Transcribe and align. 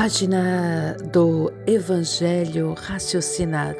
Página 0.00 0.96
do 1.12 1.52
Evangelho 1.66 2.72
raciocinado. 2.72 3.76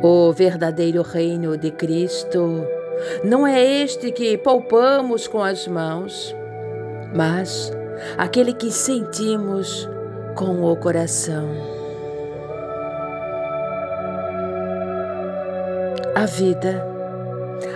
O 0.00 0.32
verdadeiro 0.32 1.02
reino 1.02 1.58
de 1.58 1.72
Cristo 1.72 2.64
não 3.24 3.44
é 3.44 3.60
este 3.60 4.12
que 4.12 4.38
palpamos 4.38 5.26
com 5.26 5.42
as 5.42 5.66
mãos, 5.66 6.32
mas 7.12 7.72
aquele 8.16 8.54
que 8.54 8.70
sentimos 8.70 9.88
com 10.36 10.62
o 10.62 10.76
coração. 10.76 11.48
A 16.14 16.24
vida 16.26 17.01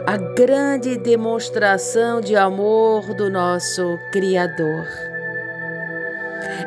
a 0.06 0.16
grande 0.16 0.96
demonstração 0.96 2.20
de 2.20 2.36
amor 2.36 3.14
do 3.14 3.30
nosso 3.30 3.98
Criador. 4.12 4.86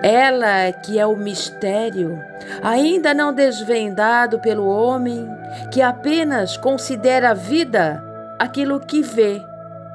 Ela 0.04 0.72
que 0.72 1.00
é 1.00 1.05
o 1.05 1.16
mistério, 1.16 2.20
ainda 2.62 3.14
não 3.14 3.34
desvendado 3.34 4.40
pelo 4.40 4.68
homem, 4.68 5.28
que 5.73 5.82
apenas 5.82 6.58
considera 6.58 7.32
a 7.32 7.34
vida 7.34 8.04
aquilo 8.38 8.80
que 8.80 9.02
vê, 9.02 9.42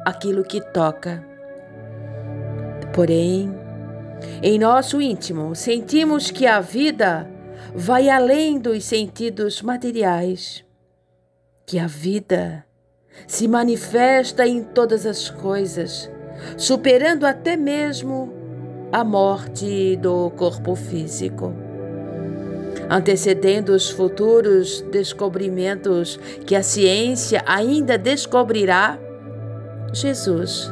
aquilo 0.05 0.43
que 0.43 0.61
toca. 0.61 1.25
Porém, 2.93 3.53
em 4.43 4.59
nosso 4.59 5.01
íntimo, 5.01 5.55
sentimos 5.55 6.31
que 6.31 6.47
a 6.47 6.61
vida 6.61 7.29
vai 7.75 8.09
além 8.09 8.59
dos 8.59 8.85
sentidos 8.85 9.63
materiais, 9.63 10.65
que 11.67 11.79
a 11.79 11.87
vida 11.87 12.64
se 13.27 13.49
manifesta 13.49 14.47
em 14.47 14.63
todas 14.63 15.07
as 15.07 15.31
coisas, 15.31 16.11
superando 16.57 17.25
até 17.25 17.57
mesmo 17.57 18.33
a 18.93 19.03
morte 19.03 19.97
do 19.97 20.31
corpo 20.31 20.75
físico. 20.75 21.53
Antecedendo 22.89 23.73
os 23.73 23.91
futuros 23.91 24.83
descobrimentos 24.93 26.19
que 26.47 26.55
a 26.55 26.63
ciência 26.63 27.43
ainda 27.47 27.97
descobrirá, 27.97 28.99
Jesus 29.93 30.71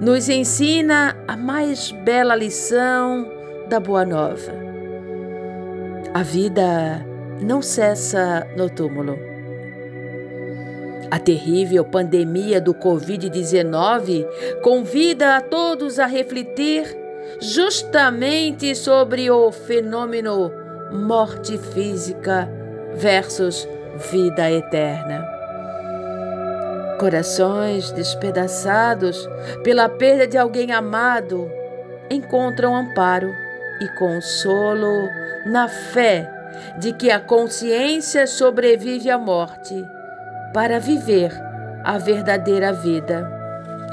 nos 0.00 0.28
ensina 0.28 1.16
a 1.26 1.36
mais 1.36 1.92
bela 2.04 2.34
lição 2.34 3.30
da 3.68 3.78
Boa 3.78 4.04
Nova. 4.04 4.52
A 6.12 6.22
vida 6.22 7.04
não 7.40 7.62
cessa 7.62 8.46
no 8.56 8.68
túmulo. 8.68 9.29
A 11.10 11.18
terrível 11.18 11.84
pandemia 11.84 12.60
do 12.60 12.72
Covid-19 12.72 14.26
convida 14.62 15.36
a 15.36 15.40
todos 15.40 15.98
a 15.98 16.06
refletir 16.06 16.96
justamente 17.40 18.76
sobre 18.76 19.28
o 19.28 19.50
fenômeno 19.50 20.52
morte 20.92 21.58
física 21.58 22.48
versus 22.94 23.68
vida 24.12 24.48
eterna. 24.52 25.26
Corações 27.00 27.90
despedaçados 27.90 29.28
pela 29.64 29.88
perda 29.88 30.28
de 30.28 30.38
alguém 30.38 30.70
amado 30.70 31.50
encontram 32.08 32.76
amparo 32.76 33.32
e 33.80 33.88
consolo 33.98 35.08
na 35.44 35.66
fé 35.66 36.30
de 36.78 36.92
que 36.92 37.10
a 37.10 37.18
consciência 37.18 38.28
sobrevive 38.28 39.10
à 39.10 39.18
morte 39.18 39.84
para 40.52 40.80
viver 40.80 41.30
a 41.84 41.96
verdadeira 41.96 42.72
vida, 42.72 43.30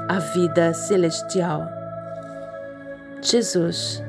a 0.07 0.19
vida 0.19 0.73
celestial. 0.73 1.67
Jesus, 3.21 4.03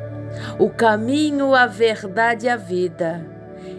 o 0.59 0.71
caminho, 0.71 1.55
a 1.55 1.67
verdade 1.67 2.47
e 2.47 2.49
a 2.49 2.57
vida, 2.57 3.27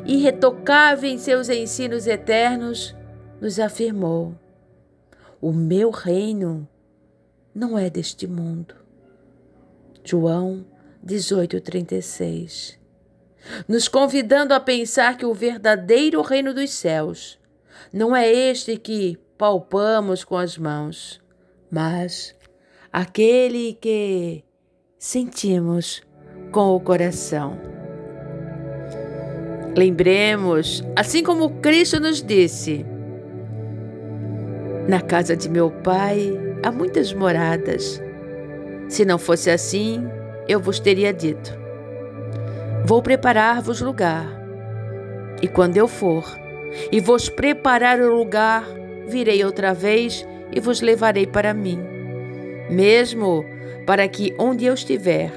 irretocável 0.06 1.09
em 1.09 1.18
seus 1.18 1.50
ensinos 1.50 2.06
eternos, 2.06 2.96
nos 3.41 3.59
afirmou: 3.59 4.35
O 5.41 5.51
meu 5.51 5.90
reino 5.90 6.68
não 7.53 7.78
é 7.78 7.90
deste 7.90 8.28
mundo. 8.28 8.75
João 10.03 10.66
18:36. 11.03 12.78
Nos 13.68 13.88
convidando 13.88 14.53
a 14.53 14.59
pensar 14.59 15.18
que 15.18 15.25
o 15.25 15.34
verdadeiro 15.34 16.22
reino 16.22 16.53
dos 16.53 16.72
céus 16.72 17.40
não 17.91 18.16
é 18.16 18.31
este 18.31 18.78
que 18.78 19.18
palpamos 19.38 20.24
com 20.24 20.38
as 20.38 20.57
mãos, 20.57 21.22
mas 21.72 22.35
aquele 22.91 23.74
que 23.74 24.44
sentimos 24.97 26.02
com 26.52 26.75
o 26.75 26.80
coração. 26.80 27.57
Lembremos, 29.78 30.84
assim 30.96 31.24
como 31.24 31.62
Cristo 31.62 32.00
nos 32.00 32.22
disse: 32.22 32.85
Na 34.88 35.00
casa 35.00 35.38
de 35.38 35.47
meu 35.47 35.72
Pai 35.72 36.38
há 36.63 36.72
muitas 36.72 37.13
moradas. 37.13 38.01
Se 38.90 39.06
não 39.06 39.18
fosse 39.18 39.50
assim, 39.50 40.03
eu 40.47 40.59
vos 40.59 40.80
teria 40.80 41.13
dito: 41.13 41.57
Vou 42.86 43.01
preparar-vos 43.01 43.81
lugar. 43.81 44.28
E 45.41 45.47
quando 45.47 45.78
eu 45.78 45.88
for, 45.88 46.38
e 46.91 47.00
vos 47.00 47.30
preparar 47.30 48.00
o 48.00 48.16
lugar, 48.16 48.66
virei 49.07 49.44
outra 49.44 49.74
vez 49.74 50.25
e 50.52 50.59
vos 50.59 50.81
levarei 50.81 51.25
para 51.25 51.53
mim, 51.53 51.80
mesmo 52.69 53.46
para 53.85 54.07
que 54.07 54.34
onde 54.38 54.66
eu 54.66 54.74
estiver, 54.74 55.31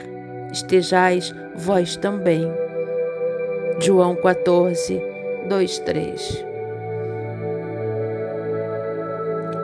estejais 0.53 1.35
vós 1.55 1.97
também. 1.97 2.51
João 3.81 4.15
14, 4.15 5.01
2, 5.49 5.79
3. 5.81 6.45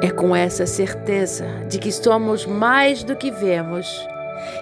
É 0.00 0.10
com 0.10 0.34
essa 0.34 0.64
certeza 0.64 1.46
de 1.68 1.78
que 1.78 1.90
somos 1.90 2.46
mais 2.46 3.02
do 3.02 3.16
que 3.16 3.30
vemos 3.30 3.86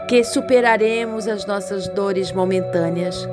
que 0.09 0.23
superaremos 0.23 1.27
as 1.27 1.44
nossas 1.47 1.88
dores 1.88 2.33
momentâneas, 2.33 3.28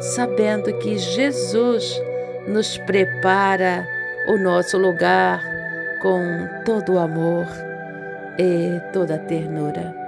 sabendo 0.00 0.72
que 0.74 0.98
Jesus 0.98 2.00
nos 2.46 2.78
prepara 2.78 3.86
o 4.26 4.36
nosso 4.36 4.78
lugar 4.78 5.42
com 6.00 6.48
todo 6.64 6.94
o 6.94 6.98
amor 6.98 7.46
e 8.38 8.80
toda 8.92 9.16
a 9.16 9.18
ternura. 9.18 9.99